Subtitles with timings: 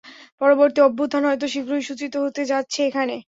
[0.41, 3.15] পরবর্তী অভ্যুত্থান হয়তো শীঘ্রই সূচিত হতে যাচ্ছে এখানে।